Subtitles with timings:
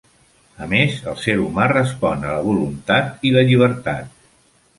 [0.65, 4.27] A més, el ser humà respon a la voluntat i la llibertat.